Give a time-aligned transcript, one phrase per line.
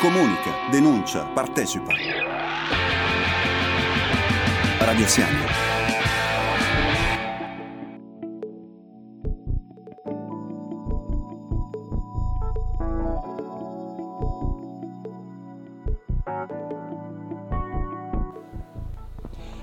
[0.00, 1.92] Comunica, denuncia, partecipa.
[4.78, 5.38] Radio Siamo.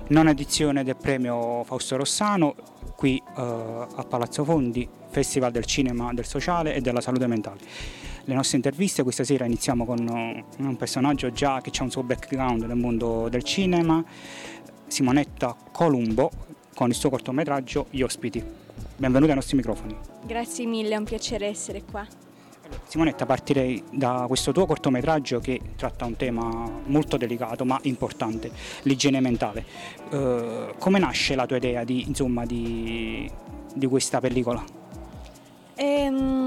[0.07, 2.55] nona edizione del premio Fausto Rossano
[2.95, 7.59] qui eh, a Palazzo Fondi, Festival del Cinema, del Sociale e della Salute Mentale.
[8.27, 12.01] Le nostre interviste questa sera iniziamo con eh, un personaggio già che ha un suo
[12.01, 14.03] background nel mondo del cinema,
[14.87, 16.31] Simonetta Columbo,
[16.73, 18.43] con il suo cortometraggio Gli ospiti.
[18.97, 19.95] Benvenuti ai nostri microfoni.
[20.25, 22.03] Grazie mille, è un piacere essere qua.
[22.87, 28.49] Simonetta, partirei da questo tuo cortometraggio che tratta un tema molto delicato ma importante,
[28.83, 29.63] l'igiene mentale.
[30.09, 33.29] Eh, come nasce la tua idea di, insomma, di,
[33.71, 34.63] di questa pellicola?
[35.75, 36.44] Ehm,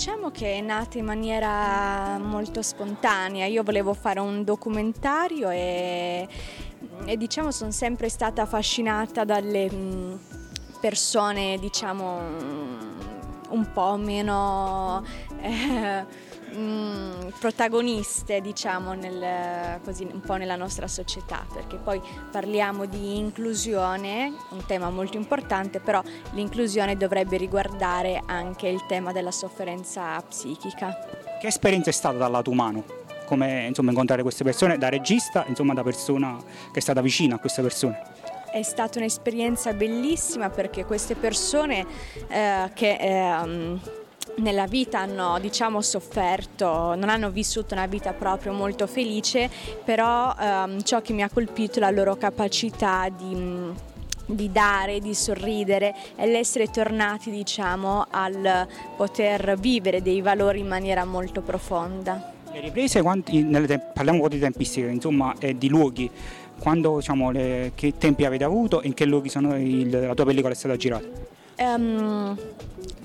[0.00, 3.44] diciamo che è nata in maniera molto spontanea.
[3.44, 6.26] Io volevo fare un documentario e,
[7.04, 10.14] e diciamo sono sempre stata affascinata dalle mm,
[10.80, 12.18] persone, diciamo
[13.50, 15.04] un po' meno
[15.42, 16.06] eh,
[16.52, 23.16] mh, mm, protagoniste diciamo nel, così, un po' nella nostra società perché poi parliamo di
[23.16, 30.96] inclusione, un tema molto importante però l'inclusione dovrebbe riguardare anche il tema della sofferenza psichica.
[31.40, 32.84] Che esperienza è stata dal lato umano?
[33.26, 36.36] Come insomma, incontrare queste persone da regista, insomma da persona
[36.72, 38.02] che è stata vicina a queste persone?
[38.50, 41.86] È stata un'esperienza bellissima perché queste persone
[42.26, 43.99] eh, che eh,
[44.36, 49.50] nella vita hanno diciamo, sofferto, non hanno vissuto una vita proprio molto felice,
[49.84, 53.88] però ehm, ciò che mi ha colpito è la loro capacità di
[54.34, 61.04] di dare, di sorridere e l'essere tornati diciamo al poter vivere dei valori in maniera
[61.04, 62.32] molto profonda.
[62.52, 66.10] Le riprese, quanti, parliamo un po' di tempistiche, insomma, e di luoghi,
[66.58, 70.52] quando, diciamo, le, che tempi avete avuto e in che luoghi il, la tua pellicola
[70.52, 71.06] è stata girata?
[71.62, 72.38] Um,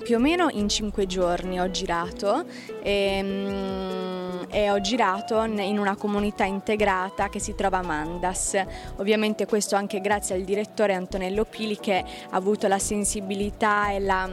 [0.02, 2.46] più o meno in cinque giorni ho girato
[2.82, 8.58] e, um, e, ho girato in una comunità integrata che si trova a Mandas.
[8.96, 14.30] Ovviamente questo anche grazie al direttore Antonello Pili che ha avuto la sensibilità e la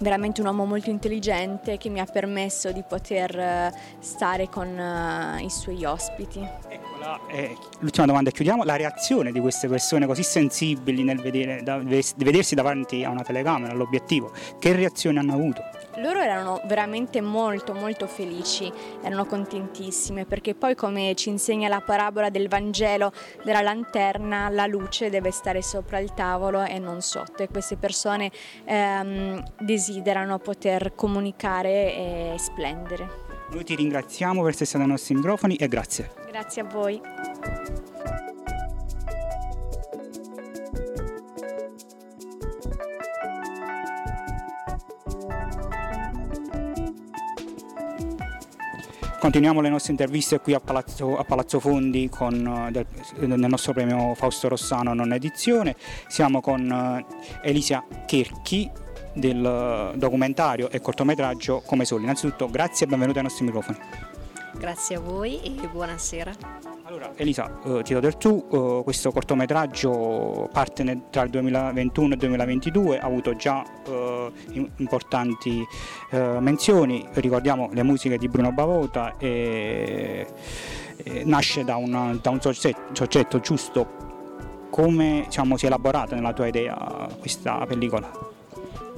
[0.00, 5.42] veramente un uomo molto intelligente che mi ha permesso di poter eh, stare con uh,
[5.42, 6.40] i suoi ospiti.
[6.98, 11.62] Eccola, eh, l'ultima domanda e chiudiamo, la reazione di queste persone così sensibili nel vedere,
[11.62, 15.62] da, vedersi davanti a una telecamera, all'obiettivo, che reazione hanno avuto?
[15.98, 18.70] Loro erano veramente molto molto felici,
[19.02, 23.12] erano contentissime perché poi come ci insegna la parabola del Vangelo
[23.44, 28.30] della lanterna, la luce deve stare sopra il tavolo e non sotto e queste persone
[28.64, 33.27] ehm, desiderano poter comunicare e splendere.
[33.50, 36.10] Noi ti ringraziamo per essere stato ai nostri microfoni e grazie.
[36.28, 37.00] Grazie a voi.
[49.18, 52.34] Continuiamo le nostre interviste qui a Palazzo, a Palazzo Fondi con,
[52.68, 52.86] eh, del,
[53.28, 55.74] nel nostro premio Fausto Rossano non edizione.
[56.06, 58.70] Siamo con uh, Elisa Cherchi
[59.18, 62.04] del uh, documentario e cortometraggio Come Soli.
[62.04, 63.78] Innanzitutto grazie e benvenuti ai nostri microfoni.
[64.58, 66.68] Grazie a voi e buonasera.
[66.88, 72.08] Allora, Elisa, eh, ti do del tu, eh, questo cortometraggio parte nel, tra il 2021
[72.08, 74.32] e il 2022, ha avuto già eh,
[74.76, 75.62] importanti
[76.10, 80.26] eh, menzioni, ricordiamo le musiche di Bruno Bavota e,
[80.96, 84.06] e nasce da, una, da un soggetto, soggetto giusto.
[84.70, 88.36] Come diciamo, si è elaborata nella tua idea questa pellicola?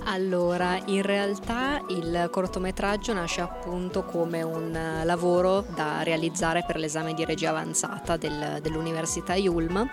[0.04, 7.24] Allora, in realtà il cortometraggio nasce appunto come un lavoro da realizzare per l'esame di
[7.24, 9.88] regia avanzata del, dell'Università Yulm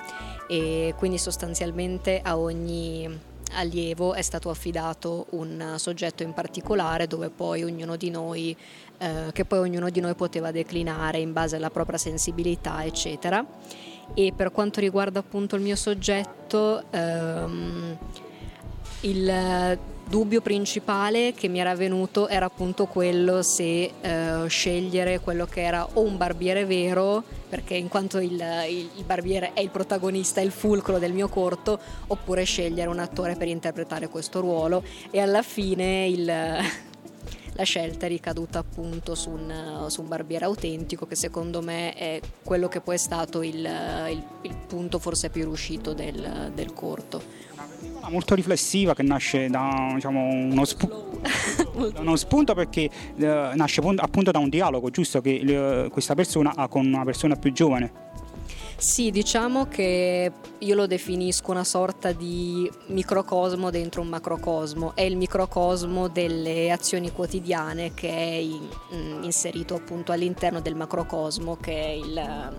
[0.47, 7.63] e quindi sostanzialmente a ogni allievo è stato affidato un soggetto in particolare dove poi
[7.63, 8.55] ognuno di noi,
[8.97, 13.45] eh, che poi ognuno di noi poteva declinare in base alla propria sensibilità, eccetera.
[14.13, 17.97] E per quanto riguarda appunto il mio soggetto, ehm,
[19.01, 25.61] il dubbio principale che mi era venuto era appunto quello se eh, scegliere quello che
[25.61, 30.41] era o un barbiere vero, perché in quanto il, il, il, barbiere è il protagonista,
[30.41, 34.83] è il fulcro del mio corto, oppure scegliere un attore per interpretare questo ruolo.
[35.11, 36.31] E alla fine il,
[37.57, 42.21] la scelta è ricaduta appunto su un, su un, barbiere autentico che secondo me è
[42.43, 43.67] quello che poi è stato il,
[44.41, 47.47] il punto forse più riuscito del, del corto
[48.09, 51.19] molto riflessiva che nasce da diciamo, uno spunto.
[51.99, 56.67] uno spunto perché eh, nasce appunto da un dialogo, giusto, che eh, questa persona ha
[56.67, 58.05] con una persona più giovane.
[58.79, 64.93] Sì, diciamo che io lo definisco una sorta di microcosmo dentro un macrocosmo.
[64.93, 71.57] È il microcosmo delle azioni quotidiane che è in, mm, inserito appunto all'interno del macrocosmo
[71.57, 72.51] che è il,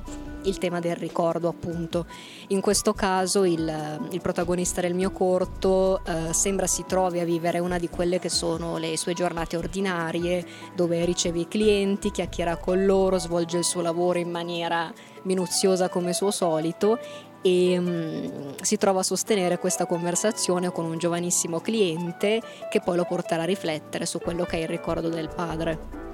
[0.43, 2.07] il tema del ricordo appunto.
[2.49, 7.61] In questo caso il, il protagonista del mio corto eh, sembra si trovi a vivere
[7.61, 10.45] una di quelle che sono le sue giornate ordinarie
[10.75, 14.93] dove riceve i clienti, chiacchiera con loro, svolge il suo lavoro in maniera
[15.23, 16.99] minuziosa come suo solito
[17.43, 23.05] e um, si trova a sostenere questa conversazione con un giovanissimo cliente che poi lo
[23.05, 26.07] porterà a riflettere su quello che è il ricordo del padre.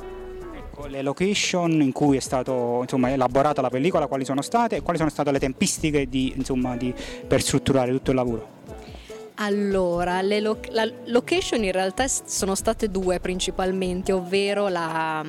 [0.54, 2.52] Ecco, le location in cui è stata
[2.86, 6.92] elaborata la pellicola, quali sono state e quali sono state le tempistiche di, insomma, di,
[7.26, 8.52] per strutturare tutto il lavoro?
[9.36, 15.24] Allora, le lo- la location in realtà sono state due principalmente, ovvero la,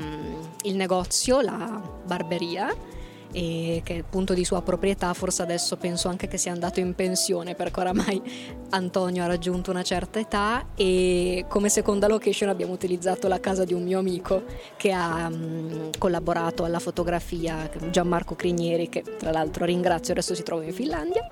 [0.64, 2.94] il negozio, la barberia
[3.36, 7.54] e che appunto di sua proprietà forse adesso penso anche che sia andato in pensione
[7.54, 8.22] perché oramai
[8.70, 13.74] Antonio ha raggiunto una certa età e come seconda location abbiamo utilizzato la casa di
[13.74, 14.46] un mio amico
[14.78, 20.64] che ha mh, collaborato alla fotografia Gianmarco Crinieri che tra l'altro ringrazio adesso si trova
[20.64, 21.28] in Finlandia.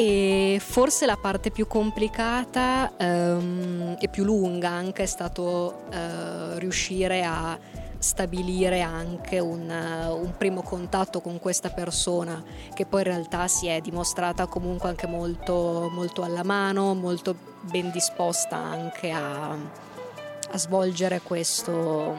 [0.00, 7.24] E forse la parte più complicata um, e più lunga anche è stato uh, riuscire
[7.24, 7.58] a
[7.98, 12.42] stabilire anche un, un, primo contatto con questa persona
[12.72, 17.90] che poi in realtà si è dimostrata comunque anche molto, molto alla mano, molto ben
[17.90, 22.16] disposta anche a, a svolgere questo,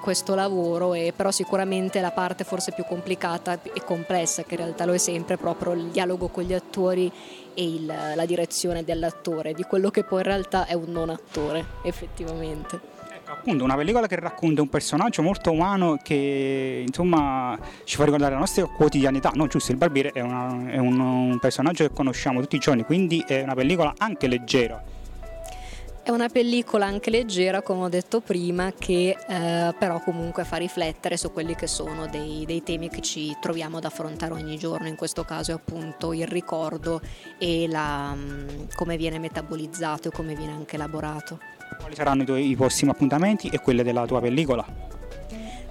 [0.00, 0.94] questo lavoro.
[0.94, 4.98] E però sicuramente la parte forse più complicata e complessa che in realtà lo è
[4.98, 7.10] sempre proprio il dialogo con gli attori
[7.54, 11.64] e il, la direzione dell'attore di quello che poi in realtà è un non attore
[11.84, 12.93] effettivamente
[13.34, 18.38] appunto una pellicola che racconta un personaggio molto umano che insomma ci fa ricordare la
[18.38, 19.30] nostra quotidianità.
[19.34, 22.84] No, giusto, il barbiere è, una, è un, un personaggio che conosciamo tutti i giorni,
[22.84, 24.82] quindi è una pellicola anche leggera.
[26.04, 31.16] È una pellicola anche leggera, come ho detto prima, che eh, però comunque fa riflettere
[31.16, 34.96] su quelli che sono dei, dei, temi che ci troviamo ad affrontare ogni giorno, in
[34.96, 37.00] questo caso è appunto il ricordo
[37.38, 41.38] e la, mm, come viene metabolizzato e come viene anche elaborato.
[41.78, 44.64] Quali saranno i tuoi prossimi appuntamenti e quelli della tua pellicola?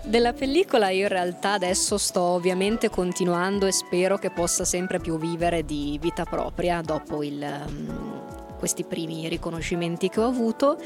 [0.05, 5.17] Della pellicola io in realtà adesso sto ovviamente continuando e spero che possa sempre più
[5.17, 8.22] vivere di vita propria dopo il, um,
[8.63, 10.77] questi primi riconoscimenti che ho avuto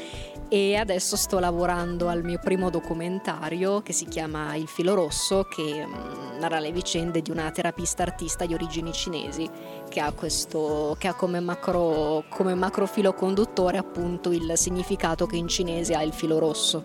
[0.48, 5.86] e adesso sto lavorando al mio primo documentario che si chiama Il filo rosso che
[5.86, 9.48] um, narra le vicende di una terapista artista di origini cinesi
[9.88, 15.36] che ha, questo, che ha come, macro, come macro filo conduttore appunto il significato che
[15.36, 16.84] in cinese ha il filo rosso,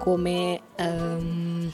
[0.00, 1.70] come um,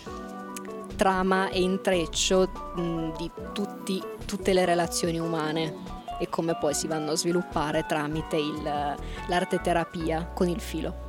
[0.95, 7.13] trama e intreccio mh, di tutti, tutte le relazioni umane e come poi si vanno
[7.13, 11.07] a sviluppare tramite il, l'arte terapia con il filo.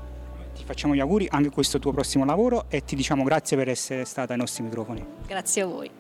[0.55, 4.05] Ti facciamo gli auguri anche questo tuo prossimo lavoro e ti diciamo grazie per essere
[4.05, 5.05] stata ai nostri microfoni.
[5.25, 5.91] Grazie a voi.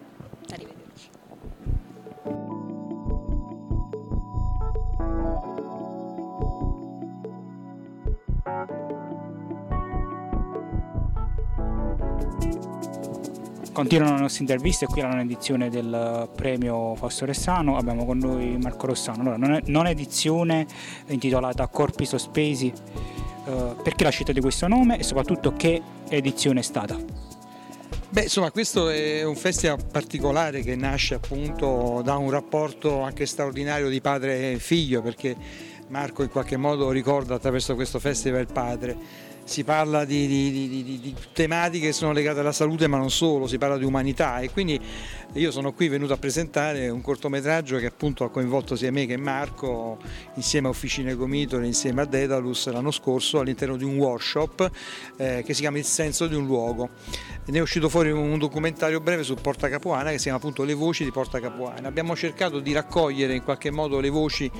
[13.79, 18.57] Continuano le nostre interviste, qui la non edizione del premio Fausto Ressano, abbiamo con noi
[18.57, 19.21] Marco Rossano.
[19.33, 20.67] Allora, non edizione
[21.07, 26.63] intitolata Corpi Sospesi, eh, perché la scelta di questo nome e soprattutto che edizione è
[26.63, 26.97] stata?
[28.09, 33.87] Beh, insomma, questo è un festival particolare che nasce appunto da un rapporto anche straordinario
[33.87, 35.37] di padre e figlio, perché
[35.87, 40.99] Marco in qualche modo ricorda attraverso questo festival il padre si parla di, di, di,
[40.99, 44.51] di, tematiche che sono legate alla salute ma non solo, si parla di umanità e
[44.51, 44.79] quindi
[45.33, 49.17] io sono qui venuto a presentare un cortometraggio che appunto ha coinvolto sia me che
[49.17, 49.97] Marco
[50.35, 54.69] insieme a Officine Comitole, insieme a Dedalus l'anno scorso all'interno di un workshop
[55.17, 56.89] eh, che si chiama Il senso di un luogo.
[57.49, 60.75] Ne è uscito fuori un documentario breve su Porta Capuana che si chiama appunto Le
[60.75, 61.87] voci di Porta Capuana.
[61.87, 64.51] Abbiamo cercato di raccogliere in qualche modo le voci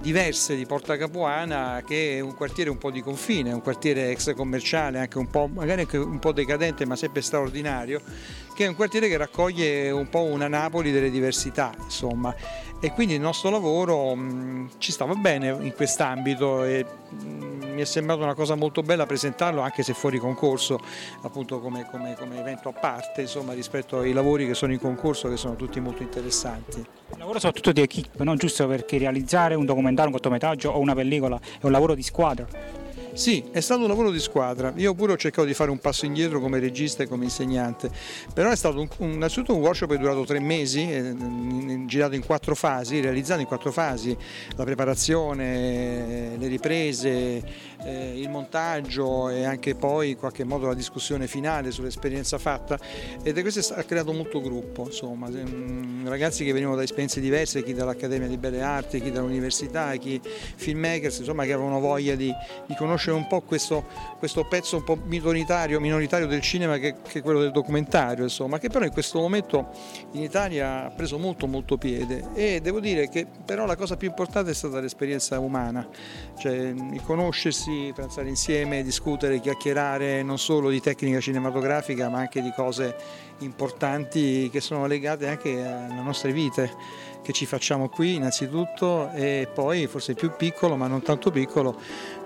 [0.00, 4.34] diverse di Porta Capuana che è un quartiere un po' di confine, un quartiere ex
[4.34, 8.00] commerciale, anche un po', magari anche un po' decadente ma sempre straordinario,
[8.56, 12.34] che è un quartiere che raccoglie un po' una Napoli delle diversità, insomma.
[12.80, 17.84] E quindi il nostro lavoro mh, ci stava bene in quest'ambito e mh, mi è
[17.84, 20.78] sembrata una cosa molto bella presentarlo anche se fuori concorso,
[21.22, 25.28] appunto come, come, come evento a parte, insomma, rispetto ai lavori che sono in concorso
[25.28, 26.78] che sono tutti molto interessanti.
[26.78, 30.94] Un lavoro soprattutto di equipe, non giusto perché realizzare un documentario, un cortometraggio o una
[30.94, 32.82] pellicola è un lavoro di squadra
[33.14, 34.72] Sì, è stato un lavoro di squadra.
[34.74, 37.88] Io pure ho cercato di fare un passo indietro come regista e come insegnante,
[38.34, 41.14] però è stato un, innanzitutto un workshop che è durato tre mesi, eh,
[41.86, 44.16] girato in quattro fasi, realizzato in quattro fasi,
[44.56, 47.40] la preparazione, le riprese,
[47.84, 52.78] eh, il montaggio e anche poi in qualche modo la discussione finale sull'esperienza fatta.
[53.22, 57.62] Ed è questo ha creato molto gruppo, insomma, mm, ragazzi che venivano da esperienze diverse,
[57.62, 62.32] chi dall'Accademia di Belle Arti, chi dall'università, chi filmmakers, insomma che avevano voglia di,
[62.66, 63.84] di conoscere un po' questo,
[64.18, 68.58] questo, pezzo un po' minoritario, minoritario del cinema che, che, è quello del documentario, insomma,
[68.58, 69.70] che però in questo momento
[70.12, 72.28] in Italia ha preso molto molto piede.
[72.34, 75.86] E devo dire che però la cosa più importante è stata l'esperienza umana,
[76.38, 82.40] cioè il conoscersi amici, pranzare insieme, discutere, chiacchierare non solo di tecnica cinematografica ma anche
[82.40, 82.96] di cose
[83.40, 86.72] importanti che sono legate anche alle nostre vite
[87.22, 91.78] che ci facciamo qui innanzitutto e poi forse più piccolo ma non tanto piccolo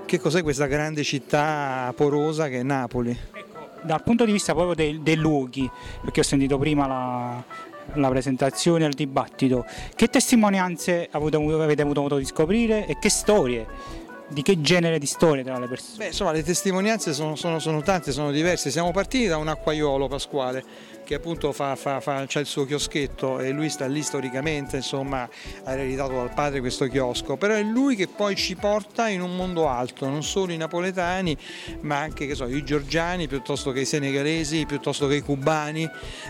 [0.05, 3.11] che cos'è questa grande città porosa che è Napoli.
[3.11, 7.45] Ecco, dal punto di vista proprio dei, dei luoghi, perché ho sentito prima la,
[7.93, 14.43] la presentazione, il dibattito, che testimonianze avete avuto modo di scoprire e che storie di
[14.43, 15.97] che genere di storie tra le persone?
[15.97, 18.71] Beh, insomma, le testimonianze sono, sono, sono, tante, sono diverse.
[18.71, 23.49] Siamo partiti da un acquaiolo Pasquale che appunto fa, fa, fa, il suo chioschetto e
[23.49, 25.27] lui sta lì storicamente, insomma,
[25.65, 29.35] ha ereditato dal padre questo chiosco, però è lui che poi ci porta in un
[29.35, 31.35] mondo alto, non solo i napoletani,
[31.81, 35.85] ma anche so, i georgiani piuttosto che i senegalesi, piuttosto che i cubani.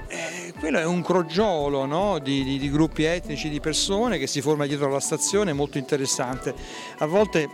[0.07, 2.21] Eh, quello è un crogiolo no?
[2.21, 6.55] di, di, di gruppi etnici, di persone che si forma dietro la stazione, molto interessante.
[6.99, 7.49] A volte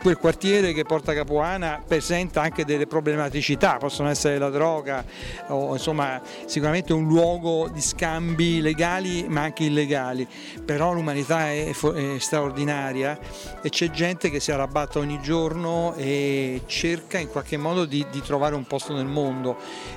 [0.00, 5.04] quel quartiere che porta Capuana presenta anche delle problematicità, possono essere la droga
[5.48, 10.26] o insomma sicuramente un luogo di scambi legali ma anche illegali,
[10.64, 13.18] però l'umanità è, è straordinaria
[13.60, 18.22] e c'è gente che si arrabatta ogni giorno e cerca in qualche modo di, di
[18.22, 19.56] trovare un posto nel mondo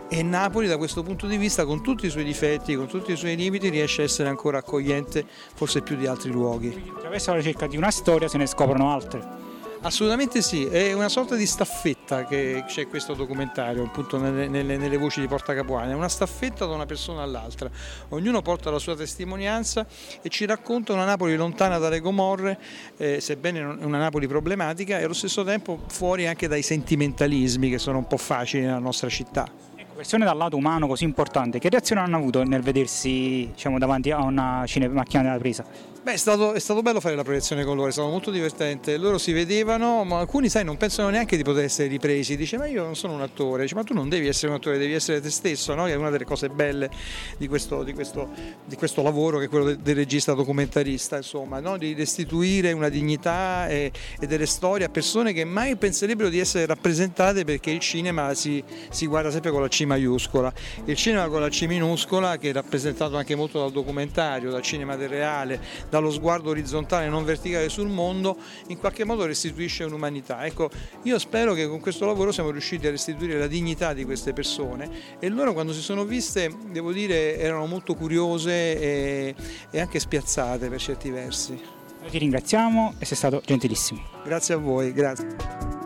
[0.09, 3.15] e Napoli da questo punto di vista con tutti i suoi difetti, con tutti i
[3.15, 6.91] suoi limiti riesce a essere ancora accogliente forse più di altri luoghi.
[6.95, 9.40] Attraverso la ricerca di una storia se ne scoprono altre.
[9.83, 14.95] Assolutamente sì, è una sorta di staffetta che c'è questo documentario, appunto nelle, nelle, nelle,
[14.95, 17.67] voci di Porta Capuana, è una staffetta da una persona all'altra,
[18.09, 19.87] ognuno porta la sua testimonianza
[20.21, 22.59] e ci racconta una Napoli lontana dalle gomorre,
[22.97, 27.97] eh, sebbene una Napoli problematica e allo stesso tempo fuori anche dai sentimentalismi che sono
[27.97, 29.49] un po' facili nella nostra città.
[29.75, 34.11] Ecco, persone dal lato umano così importante, che reazione hanno avuto nel vedersi diciamo, davanti
[34.11, 35.65] a una macchina della presa?
[36.03, 38.97] Beh, è stato, è stato, bello fare la proiezione con loro, è stato molto divertente.
[38.97, 42.35] Loro si vedevano, ma alcuni, sai, non pensano neanche di poter essere ripresi.
[42.35, 43.61] Dice, ma io non sono un attore.
[43.61, 45.85] Dice, ma tu non devi essere un attore, devi essere te stesso, no?
[45.85, 46.89] Che è una delle cose belle
[47.37, 48.29] di questo, di questo,
[48.65, 51.77] di questo lavoro, che è quello del, regista documentarista, insomma, no?
[51.77, 56.65] di restituire una dignità e, e, delle storie a persone che mai penserebbero di essere
[56.65, 60.51] rappresentate perché il cinema si, si guarda sempre con la C maiuscola.
[60.85, 64.95] Il cinema con la C minuscola, che è rappresentato anche molto dal documentario, dal cinema
[64.95, 70.45] del reale, dallo sguardo orizzontale non verticale sul mondo, in qualche modo restituisce un'umanità.
[70.45, 70.69] Ecco,
[71.03, 75.19] io spero che con questo lavoro siamo riusciti a restituire la dignità di queste persone
[75.19, 79.35] e loro quando si sono viste, devo dire, erano molto curiose e,
[79.69, 81.59] e anche spiazzate per certi versi.
[81.99, 84.01] Noi ti ringraziamo e sei stato gentilissimo.
[84.23, 85.80] Grazie a voi, grazie.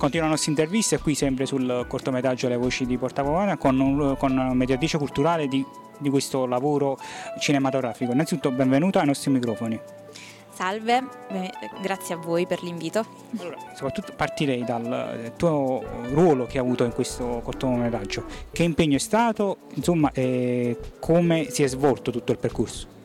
[0.00, 4.96] Continua la nostra intervista qui sempre sul cortometraggio Le voci di Portavovana con, con mediatrice
[4.96, 5.62] culturale di,
[5.98, 6.96] di questo lavoro
[7.38, 8.10] cinematografico.
[8.10, 9.78] Innanzitutto benvenuta ai nostri microfoni.
[10.54, 11.04] Salve,
[11.82, 13.04] grazie a voi per l'invito.
[13.40, 18.24] Allora, soprattutto partirei dal tuo ruolo che hai avuto in questo cortometraggio.
[18.50, 20.10] Che impegno è stato, insomma,
[20.98, 22.99] come si è svolto tutto il percorso?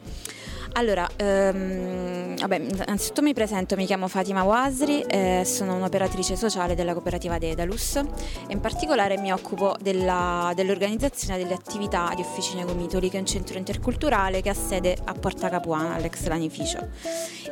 [0.78, 6.92] Allora, ehm, vabbè, innanzitutto mi presento, mi chiamo Fatima Wasri, eh, sono un'operatrice sociale della
[6.92, 8.04] cooperativa Dedalus e
[8.50, 13.58] in particolare mi occupo della, dell'organizzazione delle attività di Officine Comitoli, che è un centro
[13.58, 16.90] interculturale che ha sede a Porta Capuana, all'ex lanificio.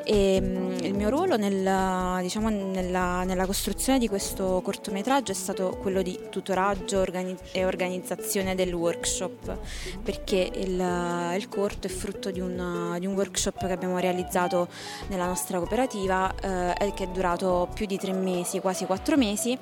[0.03, 5.77] E, ehm, il mio ruolo nel, diciamo, nella, nella, costruzione di questo cortometraggio è stato
[5.81, 9.57] quello di tutoraggio organi- e organizzazione del workshop,
[10.03, 14.67] perché il, il corto è frutto di un, di un un workshop che abbiamo realizzato
[15.07, 19.57] nella nostra cooperativa eh, che è durato più di tre mesi, quasi quattro mesi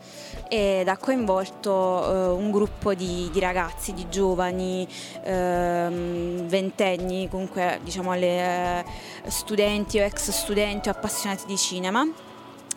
[0.48, 4.88] ed ha coinvolto eh, un gruppo di, di, ragazzi, di giovani,
[5.24, 8.86] ehm, ventenni, comunque diciamo le, eh,
[9.28, 12.08] studenti o ex studenti o appassionati di cinema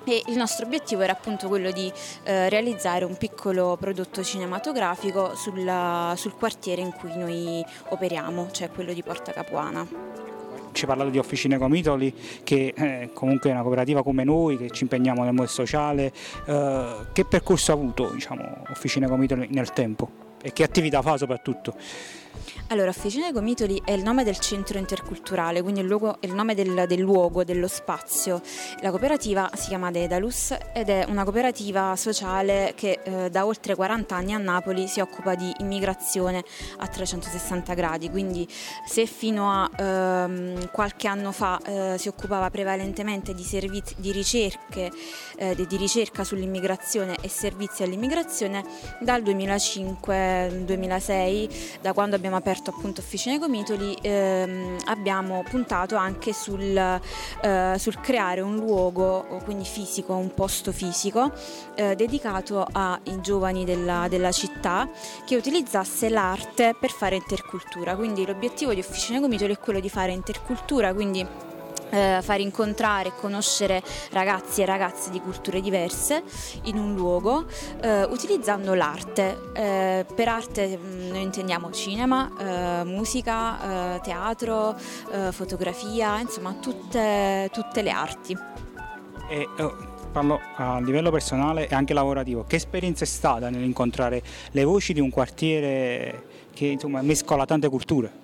[0.04, 1.90] e il nostro obiettivo era appunto quello di
[2.24, 8.92] eh, realizzare un piccolo prodotto cinematografico sulla, sul quartiere in cui noi operiamo, cioè quello
[8.92, 10.23] di Porta Capuana.
[10.74, 12.12] Ci ha parlato di Officine Comitoli,
[12.42, 16.12] che eh, comunque è una cooperativa come noi, che ci impegniamo nel mondo sociale.
[16.46, 21.74] Eh, che percorso ha avuto diciamo, Officine Comitoli nel tempo e che attività fa soprattutto?
[22.68, 26.84] Allora, Officine Gomitoli è il nome del centro interculturale, quindi il, luogo, il nome del,
[26.88, 28.40] del, luogo, dello spazio.
[28.80, 34.16] La cooperativa si chiama Dedalus ed è una cooperativa sociale che eh, da oltre 40
[34.16, 36.42] anni a Napoli si occupa di immigrazione
[36.78, 38.48] a 360 gradi, quindi
[38.86, 44.90] se fino a ehm, qualche anno fa eh, si occupava prevalentemente di servizi di, ricerche,
[45.36, 48.64] eh, di ricerca sull'immigrazione e servizi all'immigrazione,
[49.00, 56.60] dal 2005-2006, da quando abbiamo aperto aperto appunto Officine Comitoli ehm, abbiamo puntato anche sul,
[56.60, 61.32] eh, sul, creare un luogo, quindi fisico, un posto fisico
[61.74, 64.88] eh, dedicato ai giovani della, della città
[65.26, 67.96] che utilizzasse l'arte per fare intercultura.
[67.96, 71.26] Quindi l'obiettivo di Officine Comitoli è quello di fare intercultura, quindi
[71.94, 76.22] eh, far incontrare e conoscere ragazzi e ragazze di culture diverse
[76.64, 77.46] in un luogo
[77.80, 79.38] eh, utilizzando l'arte.
[79.54, 84.76] Eh, per arte mm, noi intendiamo cinema, eh, musica, eh, teatro,
[85.12, 88.36] eh, fotografia, insomma tutte, tutte le arti.
[89.28, 94.22] E, oh parlo a livello personale e anche lavorativo, che esperienza è stata nell'incontrare
[94.52, 98.22] le voci di un quartiere che insomma, mescola tante culture?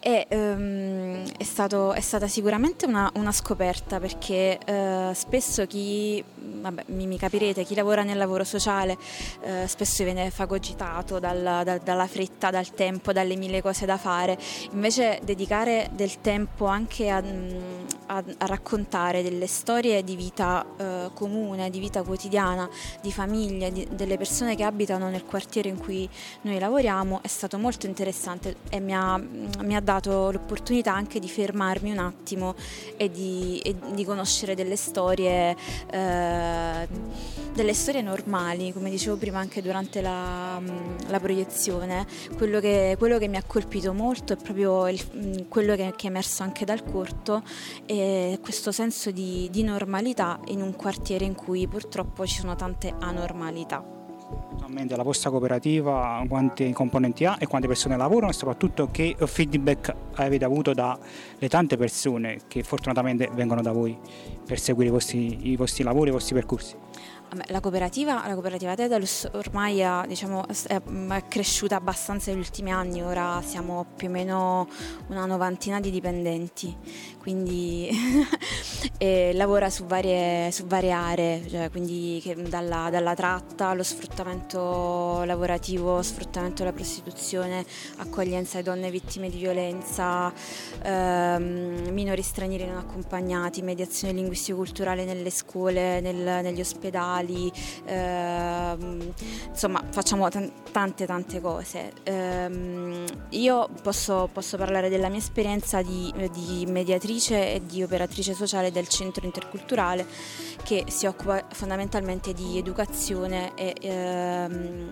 [0.00, 6.22] E, um, è, stato, è, stata sicuramente una, una scoperta perché uh, spesso chi,
[6.60, 8.96] vabbè, mi, mi, capirete, chi lavora nel lavoro sociale
[9.42, 14.38] uh, spesso viene fagocitato dal, da, dalla fretta, dal tempo, dalle mille cose da fare,
[14.72, 17.22] invece dedicare del tempo anche a,
[18.06, 22.68] a, a raccontare delle storie di vita uh, comune, di vita quotidiana,
[23.00, 26.08] di famiglia, di, delle persone che abitano nel quartiere in cui
[26.42, 31.28] noi lavoriamo è stato molto interessante e mi ha, mi ha dato l'opportunità anche di
[31.28, 32.54] fermarmi un attimo
[32.96, 35.56] e di, e di conoscere delle storie,
[35.90, 36.37] eh,
[37.54, 40.60] delle storie normali, come dicevo prima anche durante la,
[41.08, 42.06] la proiezione.
[42.36, 46.10] Quello che, quello che, mi ha colpito molto è proprio il, quello che, che, è
[46.10, 47.42] emerso anche dal corto,
[47.84, 52.94] è questo senso di, di normalità in un quartiere in cui purtroppo ci sono tante
[52.98, 53.97] anormalità
[54.52, 59.94] attualmente la vostra cooperativa, quanti componenti ha e quante persone lavorano e soprattutto che feedback
[60.14, 63.96] avete avuto dalle tante persone che fortunatamente vengono da voi
[64.44, 66.74] per seguire i vostri, i vostri lavori, i vostri percorsi.
[67.48, 70.80] La cooperativa, la cooperativa Dedalus ormai è, diciamo, è,
[71.28, 74.66] cresciuta abbastanza negli ultimi anni, ora siamo più o meno
[75.08, 76.74] una novantina di dipendenti,
[77.20, 77.90] quindi
[79.34, 86.62] lavora su varie, su varie aree, cioè, quindi dalla, dalla, tratta allo sfruttamento lavorativo, sfruttamento
[86.62, 87.62] della prostituzione,
[87.98, 90.32] accoglienza ai donne vittime di violenza,
[90.82, 97.52] ehm, minori stranieri non accompagnati, mediazione linguistico-culturale nelle scuole, nel, negli ospedali musicali,
[97.84, 99.12] ehm,
[99.48, 101.92] insomma facciamo t- tante tante cose.
[102.04, 108.70] Ehm, io posso, posso, parlare della mia esperienza di, di, mediatrice e di operatrice sociale
[108.70, 110.06] del centro interculturale
[110.62, 114.90] che si occupa fondamentalmente di educazione e ehm,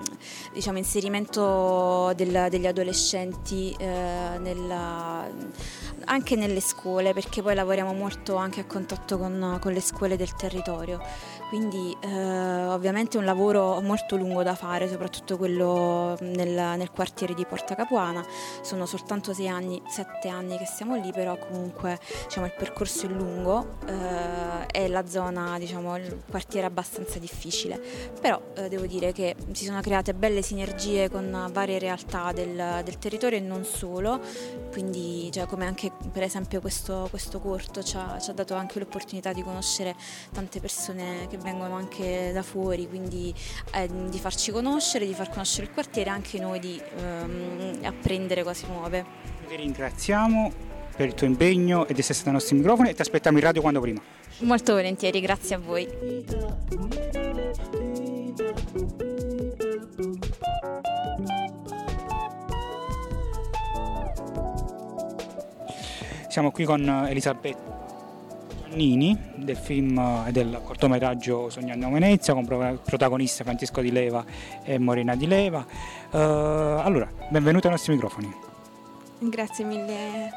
[0.53, 5.29] diciamo, inserimento del, degli adolescenti eh, nella,
[6.07, 10.35] anche nelle scuole perché poi lavoriamo molto anche a contatto con, con le scuole del
[10.35, 11.01] territorio
[11.49, 17.35] quindi eh, ovviamente è un lavoro molto lungo da fare, soprattutto quello nel, nel, quartiere
[17.35, 18.25] di Porta Capuana.
[18.63, 23.09] Sono soltanto sei anni, sette anni che siamo lì, però comunque diciamo, il percorso è
[23.09, 27.81] lungo eh, e la zona, diciamo, il quartiere è abbastanza difficile.
[28.21, 32.99] Però eh, devo dire che si sono create belle sinergie con varie realtà del, del
[32.99, 34.21] territorio e non solo,
[34.73, 38.79] quindi cioè, come anche per esempio questo, questo corto ci ha, ci ha dato anche
[38.79, 39.95] l'opportunità di conoscere
[40.33, 43.33] tante persone che che vengono anche da fuori, quindi
[43.73, 48.43] eh, di farci conoscere, di far conoscere il quartiere e anche noi di ehm, apprendere
[48.43, 49.05] cose nuove.
[49.47, 50.53] Ti ringraziamo
[50.97, 53.61] per il tuo impegno ed essere stato ai nostri microfoni e ti aspettiamo in radio
[53.61, 54.01] quando prima.
[54.41, 56.25] Molto volentieri, grazie a voi.
[66.29, 67.86] Siamo qui con Elisabetta
[68.77, 74.23] Nannini del film e del cortometraggio Sognando Venezia con protagonista Francesco Di Leva
[74.65, 75.65] e Morena Di Leva.
[76.11, 78.31] Uh, allora, benvenuti ai nostri microfoni.
[79.19, 80.31] Grazie mille.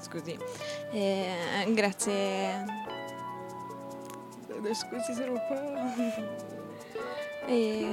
[0.00, 0.36] Scusi.
[0.92, 1.32] Eh,
[1.68, 2.66] grazie
[4.72, 5.60] scusi se un po'...
[7.46, 7.88] e...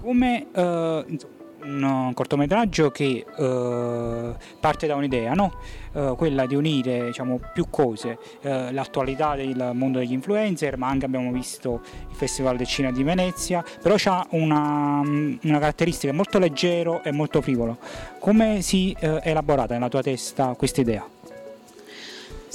[0.00, 5.58] Come uh, un cortometraggio che uh, parte da un'idea, no?
[5.92, 11.32] uh, quella di unire diciamo, più cose, l'attualità del mondo degli influencer, ma anche abbiamo
[11.32, 17.12] visto il Festival del Cinema di Venezia, però ha una, una, caratteristica molto leggero e
[17.12, 17.78] molto frivolo.
[18.18, 21.08] Come si è elaborata nella tua testa questa idea?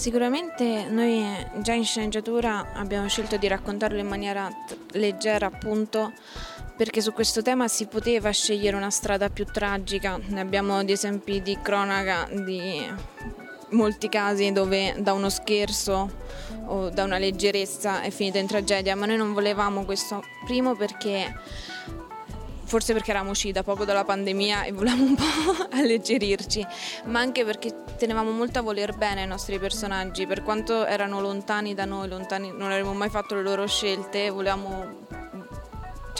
[0.01, 1.23] Sicuramente noi
[1.61, 4.49] già in sceneggiatura abbiamo scelto di raccontarlo in maniera
[4.93, 6.11] leggera appunto
[6.81, 11.39] perché su questo tema si poteva scegliere una strada più tragica, ne abbiamo di esempi
[11.39, 12.91] di cronaca di
[13.69, 16.09] molti casi dove da uno scherzo
[16.65, 21.31] o da una leggerezza è finita in tragedia, ma noi non volevamo questo, primo perché
[22.63, 26.65] forse perché eravamo usciti da poco dalla pandemia e volevamo un po' alleggerirci,
[27.05, 31.75] ma anche perché tenevamo molto a voler bene ai nostri personaggi, per quanto erano lontani
[31.75, 35.00] da noi, lontani, non avremmo mai fatto le loro scelte, volevamo,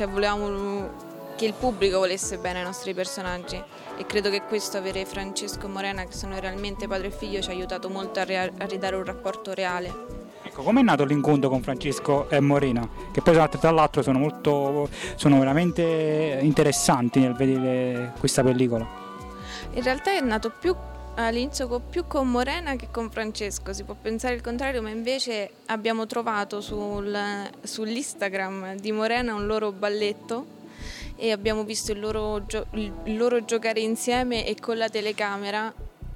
[0.02, 0.90] cioè volevamo
[1.36, 3.62] che il pubblico volesse bene ai nostri personaggi
[3.98, 7.50] e credo che questo avere Francesco e Morena che sono realmente padre e figlio ci
[7.50, 9.94] ha aiutato molto a, rea- a ridare un rapporto reale.
[10.42, 12.88] Ecco, com'è nato l'incontro con Francesco e Morena?
[13.12, 18.88] Che poi tra l'altro sono, molto, sono veramente interessanti nel vedere questa pellicola.
[19.74, 20.76] In realtà è nato più
[21.16, 26.06] all'inizio più con Morena che con Francesco, si può pensare il contrario, ma invece abbiamo
[26.06, 27.18] trovato sul,
[27.62, 30.60] sull'Instagram di Morena un loro balletto
[31.16, 35.72] e abbiamo visto il loro, il loro giocare insieme e con la telecamera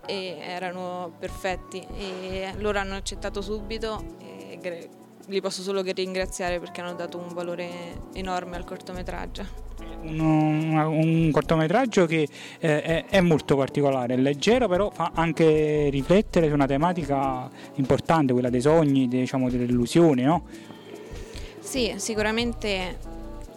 [0.06, 4.90] e erano perfetti e loro hanno accettato subito e
[5.28, 7.70] li posso solo che ringraziare perché hanno dato un valore
[8.14, 9.65] enorme al cortometraggio.
[10.08, 12.28] Un, un cortometraggio che
[12.60, 18.34] eh, è, è, molto particolare, è leggero però fa anche riflettere su una tematica importante,
[18.34, 20.44] quella dei sogni, diciamo, delle illusioni, no?
[21.60, 23.14] Sì, sicuramente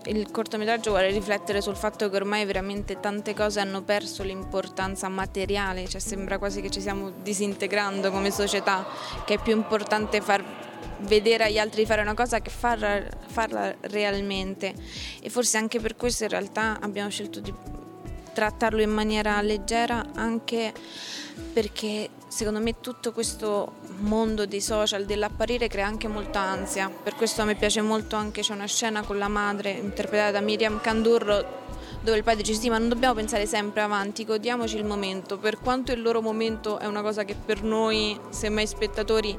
[0.07, 5.87] il cortometraggio vuole riflettere sul fatto che ormai veramente tante cose hanno perso l'importanza materiale,
[5.87, 8.87] cioè sembra quasi che ci stiamo disintegrando come società,
[9.27, 10.68] che è più importante far
[11.01, 14.75] vedere agli altri fare una cosa che farla, farla realmente.
[15.21, 17.53] E forse anche per questo in realtà abbiamo scelto di
[18.33, 20.73] trattarlo in maniera leggera anche
[21.53, 27.45] perché secondo me tutto questo mondo dei social, dell'apparire crea anche molta ansia, per questo
[27.45, 31.67] me piace molto anche, c'è una scena con la madre interpretata da Miriam Candurro
[32.01, 35.59] dove il padre dice sì ma non dobbiamo pensare sempre avanti, godiamoci il momento, per
[35.59, 39.39] quanto il loro momento è una cosa che per noi, semmai spettatori,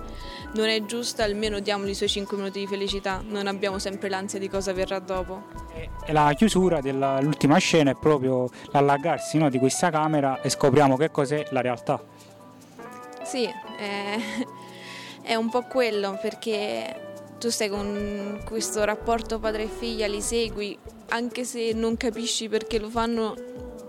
[0.54, 4.40] non è giusta, almeno diamogli i suoi 5 minuti di felicità, non abbiamo sempre l'ansia
[4.40, 5.44] di cosa verrà dopo.
[6.06, 11.12] E la chiusura dell'ultima scena è proprio l'allargarsi no, di questa camera e scopriamo che
[11.12, 12.02] cos'è la realtà.
[13.24, 14.18] Sì, è,
[15.22, 20.78] è un po' quello perché tu stai con questo rapporto padre figlia, li segui,
[21.10, 23.36] anche se non capisci perché lo fanno,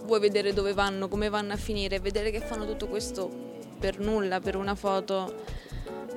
[0.04, 3.30] vuoi vedere dove vanno, come vanno a finire, vedere che fanno tutto questo
[3.78, 5.34] per nulla, per una foto,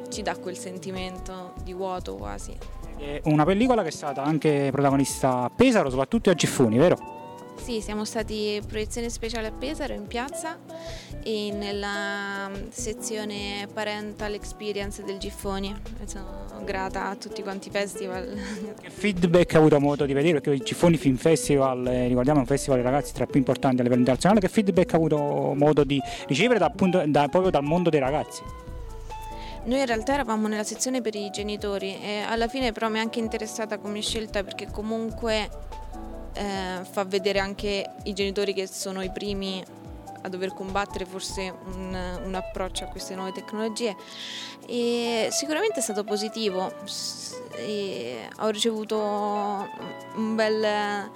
[0.10, 2.56] ci dà quel sentimento di vuoto quasi.
[2.98, 7.13] È una pellicola che è stata anche protagonista a Pesaro, soprattutto a Giffoni, vero?
[7.56, 10.58] Sì, siamo stati proiezione speciale a Pesaro in piazza
[11.24, 15.74] e nella sezione Parental Experience del Giffoni.
[16.06, 18.38] Sono grata a tutti quanti i festival.
[18.82, 20.34] Che feedback ha avuto modo di vedere?
[20.40, 23.40] Perché il Giffoni Film Festival, eh, ricordiamo, è un festival dei ragazzi tra i più
[23.40, 24.42] importanti a livello internazionale.
[24.42, 28.42] Che feedback ha avuto modo di ricevere da, appunto, da, proprio dal mondo dei ragazzi?
[29.66, 33.00] Noi in realtà eravamo nella sezione per i genitori e alla fine però mi è
[33.00, 35.50] anche interessata come scelta perché comunque
[36.34, 39.64] eh, fa vedere anche i genitori che sono i primi
[40.22, 43.96] a dover combattere forse un, un, approccio a queste nuove tecnologie.
[44.66, 46.72] E sicuramente è stato positivo.
[47.56, 48.98] E ho ricevuto
[50.16, 51.10] un bel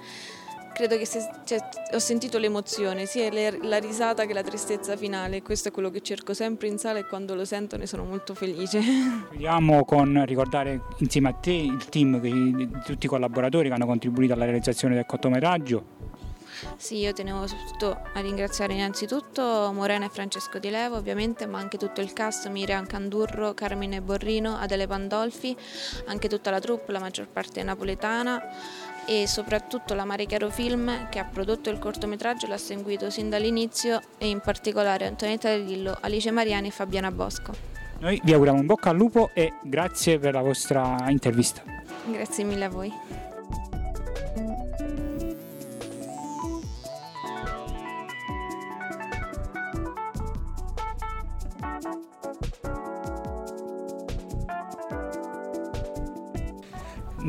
[0.78, 1.58] credo che se, cioè,
[1.92, 5.42] ho sentito l'emozione, sia le, la risata che la tristezza finale.
[5.42, 8.32] Questo è quello che cerco sempre in sala e quando lo sento ne sono molto
[8.32, 8.80] felice.
[9.28, 14.34] Vogliamo con ricordare insieme a te il team di tutti i collaboratori che hanno contribuito
[14.34, 15.96] alla realizzazione del cortometraggio.
[16.76, 21.76] Sì, io tenevo soprattutto a ringraziare innanzitutto Morena e Francesco Di Levo, ovviamente, ma anche
[21.76, 25.56] tutto il cast, Miriam Candurro, Carmine Borrino, Adele Pandolfi,
[26.06, 28.42] anche tutta la troupe, la maggior parte napoletana
[29.08, 34.00] e soprattutto la Mare Chiaro Film che ha prodotto il cortometraggio l'ha seguito sin dall'inizio
[34.18, 37.54] e in particolare Antonietta Lillo, Alice Mariani e Fabiana Bosco.
[38.00, 41.62] Noi vi auguriamo un bocca al lupo e grazie per la vostra intervista.
[42.04, 42.92] Grazie mille a voi.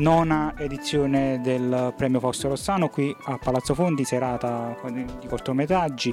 [0.00, 6.12] Nona edizione del premio Fausto Rossano qui a Palazzo Fondi, serata di cortometraggi.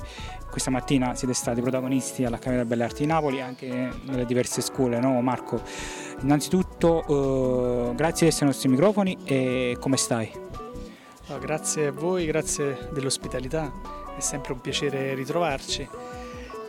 [0.50, 5.00] Questa mattina siete stati protagonisti all'Accademia delle Belle Arti di Napoli, anche nelle diverse scuole,
[5.00, 5.62] no Marco?
[6.22, 10.46] Innanzitutto eh, grazie di essere ai nostri microfoni e come stai?
[11.40, 13.72] grazie a voi, grazie dell'ospitalità,
[14.18, 15.88] è sempre un piacere ritrovarci.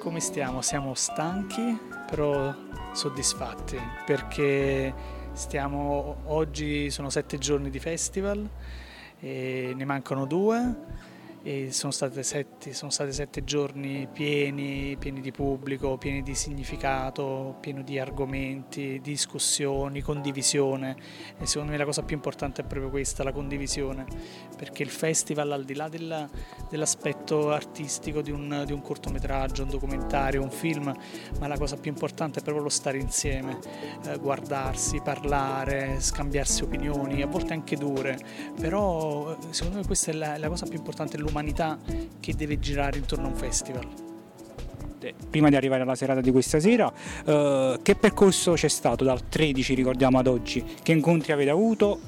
[0.01, 0.63] Come stiamo?
[0.63, 1.79] Siamo stanchi,
[2.09, 2.55] però
[2.93, 8.47] soddisfatti perché stiamo, oggi sono sette giorni di festival
[9.21, 10.75] ne mancano due
[11.71, 17.99] sono, sette, sono stati sette giorni pieni, pieni di pubblico, pieni di significato, pieni di
[17.99, 20.97] argomenti, discussioni, condivisione.
[21.39, 24.07] E secondo me la cosa più importante è proprio questa, la condivisione,
[24.57, 26.29] perché il festival al di là della,
[26.69, 30.95] dell'aspetto artistico di un, di un cortometraggio, un documentario, un film,
[31.39, 33.59] ma la cosa più importante è proprio lo stare insieme,
[34.07, 38.19] eh, guardarsi, parlare, scambiarsi opinioni, a volte anche dure,
[38.59, 41.79] però eh, secondo me questa è la, la cosa più importante, l'umanità
[42.19, 43.87] che deve girare intorno a un festival.
[45.31, 46.93] Prima di arrivare alla serata di questa sera,
[47.25, 50.65] eh, che percorso c'è stato dal 13 ricordiamo ad oggi?
[50.83, 52.01] Che incontri avete avuto?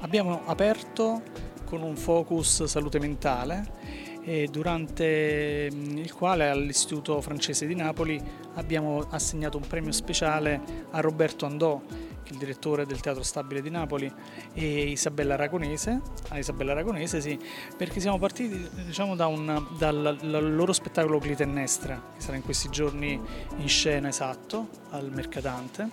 [0.00, 1.22] Abbiamo aperto
[1.64, 4.10] con un focus salute mentale
[4.50, 8.20] durante mm, il quale all'Istituto francese di Napoli
[8.54, 11.80] abbiamo assegnato un premio speciale a Roberto Andò
[12.32, 14.12] il direttore del Teatro Stabile di Napoli,
[14.54, 17.38] e Isabella Aragonese, a Isabella Aragonese sì,
[17.76, 22.68] perché siamo partiti diciamo, da un, dal, dal, loro spettacolo Clitennestra, che sarà in questi
[22.70, 23.20] giorni
[23.56, 25.90] in scena esatto, al Mercatante,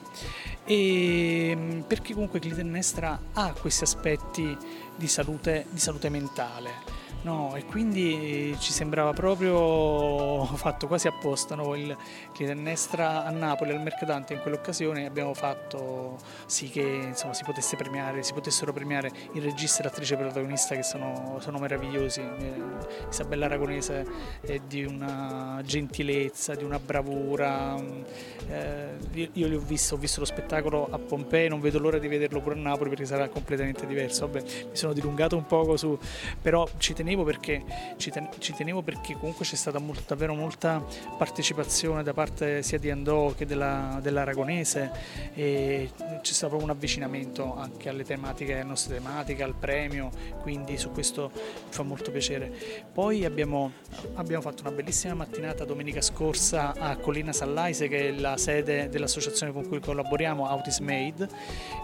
[0.66, 4.58] e perché comunque Clitennestra ha questi aspetti
[4.96, 11.54] di salute, di salute mentale No, e quindi ci sembrava proprio fatto quasi apposta.
[11.54, 11.76] No?
[11.76, 11.96] Il
[12.32, 18.32] Clitennestra a Napoli al Mercatante in quell'occasione abbiamo fatto sì che insomma, si premiare, si
[18.34, 22.22] potessero premiare il regista e l'attrice protagonista che sono, sono meravigliosi.
[22.22, 22.62] Eh,
[23.10, 24.06] Isabella Aragonese
[24.40, 27.76] è di una gentilezza, di una bravura.
[28.48, 31.98] Eh, io, io li ho visto, ho visto lo spettacolo a Pompei, non vedo l'ora
[31.98, 34.26] di vederlo pure a Napoli perché sarà completamente diverso.
[34.26, 36.00] Vabbè, mi sono dilungato un poco su,
[36.42, 37.64] però ci tenevo tenevo perché,
[37.98, 40.84] ci, ten, ci tenevo perché comunque c'è stata molta, davvero molta
[41.18, 44.92] partecipazione da parte sia di Andò che della, dell'Aragonese
[45.34, 45.90] e
[46.22, 50.92] c'è stato proprio un avvicinamento anche alle tematiche, alle nostre tematiche, al premio, quindi su
[50.92, 52.52] questo mi fa molto piacere.
[52.94, 53.72] Poi abbiamo,
[54.14, 59.52] abbiamo fatto una bellissima mattinata domenica scorsa a Collina Sallaise che è la sede dell'associazione
[59.52, 61.28] con cui collaboriamo, Autism Aid,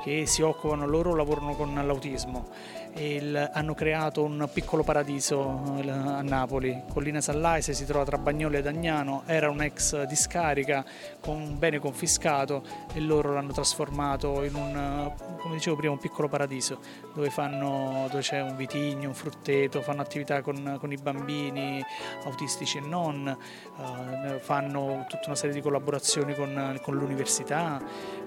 [0.03, 6.21] che si occupano, loro lavorano con l'autismo il, hanno creato un piccolo paradiso eh, a
[6.21, 6.83] Napoli.
[6.91, 10.85] Collina Sallaise si trova tra Bagnoli e Dagnano, era un'ex discarica
[11.19, 16.27] con un bene confiscato e loro l'hanno trasformato in un, come dicevo prima, un piccolo
[16.27, 16.79] paradiso
[17.13, 21.83] dove, fanno, dove c'è un vitigno, un frutteto, fanno attività con, con i bambini
[22.23, 27.81] autistici e non, eh, fanno tutta una serie di collaborazioni con, con l'università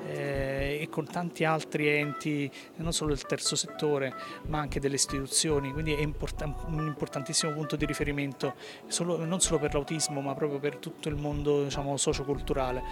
[0.08, 4.14] eh, e con tanti altri enti, non solo del terzo settore,
[4.46, 8.54] ma anche delle istituzioni, quindi è import- un importantissimo punto di riferimento
[8.86, 12.82] solo, non solo per l'autismo, ma proprio per tutto il mondo diciamo, socioculturale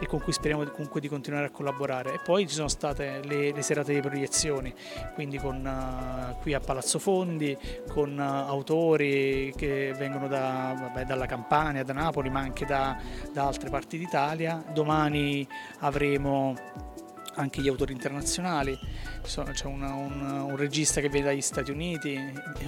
[0.00, 2.14] e con cui speriamo comunque di continuare a collaborare.
[2.14, 4.72] E poi ci sono state le, le serate di proiezioni,
[5.14, 7.56] quindi con, uh, qui a Palazzo Fondi,
[7.88, 12.98] con uh, autori che vengono da, vabbè, dalla Campania, da Napoli, ma anche da,
[13.32, 14.62] da altre parti d'Italia.
[14.72, 15.46] Domani
[15.80, 16.59] avremo
[17.34, 18.78] anche gli autori internazionali,
[19.22, 22.18] c'è una, un, un, regista che viene dagli Stati Uniti,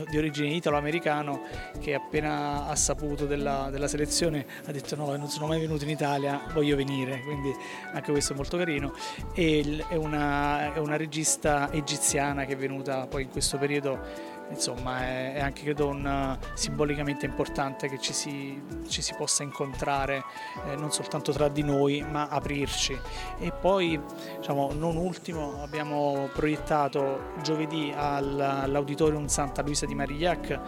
[0.09, 1.43] di origine italo-americano,
[1.81, 5.91] che appena ha saputo della, della, selezione ha detto no, non sono mai venuto in
[5.91, 7.53] Italia, voglio venire, quindi
[7.93, 8.95] anche questo è molto carino.
[9.35, 15.01] E è una, è una regista egiziana che è venuta poi in questo periodo insomma
[15.03, 20.23] è, è anche credo un, simbolicamente importante che ci si, ci si possa incontrare
[20.69, 22.99] eh, non soltanto tra di noi ma aprirci.
[23.38, 24.01] E poi
[24.37, 30.61] diciamo, non ultimo abbiamo proiettato giovedì all'Auditorium Santa Luisa di Marigliac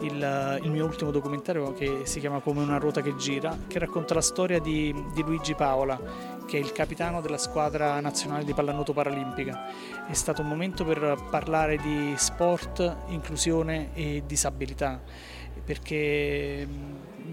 [0.00, 4.14] il, il, mio ultimo documentario che si chiama Come una ruota che gira che racconta
[4.14, 8.92] la storia di, di Luigi Paola che è il capitano della squadra nazionale di pallanuoto
[8.92, 10.06] paralimpica.
[10.08, 15.00] È stato un momento per parlare di sport, inclusione e disabilità,
[15.64, 16.66] perché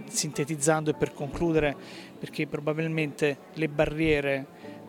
[0.05, 1.75] sintetizzando e per concludere,
[2.19, 4.45] perché probabilmente le barriere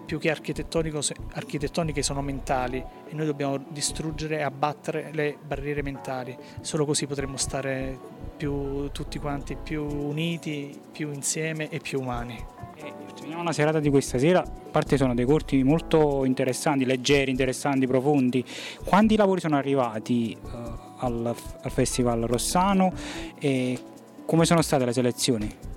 [0.08, 6.34] più che architettoniche sono mentali e noi dobbiamo distruggere e abbattere le barriere mentali.
[6.62, 7.98] Solo così potremo stare
[8.34, 12.42] più, tutti quanti più uniti, più insieme e più umani.
[13.16, 17.86] Terminiamo la serata di questa sera, a parte sono dei corti molto interessanti, leggeri, interessanti,
[17.86, 18.42] profondi.
[18.84, 20.48] Quanti lavori sono arrivati uh,
[21.00, 22.94] al, al Festival Rossano
[23.38, 23.78] e
[24.24, 25.67] come sono state le selezioni?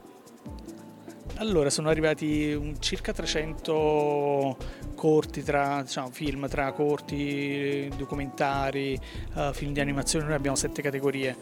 [1.41, 4.58] Allora, sono arrivati circa 300
[4.93, 8.95] corti, tra, diciamo, film tra corti, documentari,
[9.34, 11.36] uh, film di animazione, noi abbiamo sette categorie,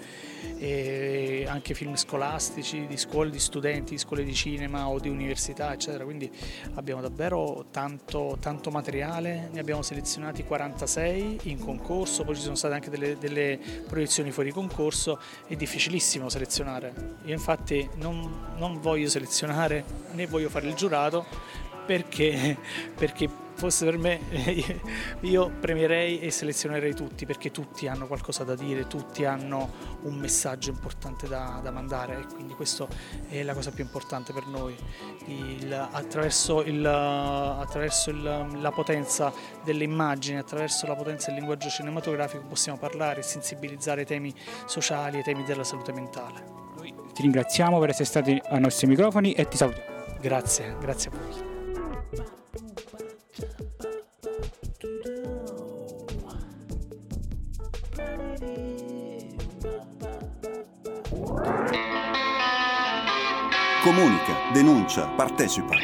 [0.58, 5.74] e anche film scolastici, di scuole di studenti, di scuole di cinema o di università,
[5.74, 6.32] eccetera, quindi
[6.76, 12.74] abbiamo davvero tanto, tanto materiale, ne abbiamo selezionati 46 in concorso, poi ci sono state
[12.74, 19.89] anche delle, delle proiezioni fuori concorso, è difficilissimo selezionare, io infatti non, non voglio selezionare
[20.12, 21.26] né voglio fare il giurato
[21.86, 22.58] perché,
[22.96, 24.22] perché fosse per me
[25.22, 30.70] io premierei e selezionerei tutti perché tutti hanno qualcosa da dire, tutti hanno un messaggio
[30.70, 32.88] importante da, da mandare e quindi questa
[33.28, 34.76] è la cosa più importante per noi.
[35.26, 38.22] Il, attraverso, il, attraverso il,
[38.62, 44.06] la potenza delle immagini, attraverso la potenza del linguaggio cinematografico possiamo parlare e sensibilizzare i
[44.06, 44.34] temi
[44.66, 46.59] sociali e i temi della salute mentale.
[47.20, 50.16] Ti ringraziamo per essere stati ai nostri microfoni e ti salutiamo.
[50.22, 51.48] Grazie, grazie a voi.
[63.84, 65.76] Comunica, denuncia, partecipa.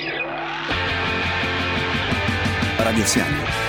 [2.77, 3.64] Radio Siamo.